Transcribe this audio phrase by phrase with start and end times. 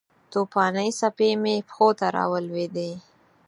[0.31, 2.91] توپانې څپې مې پښو ته راولویدې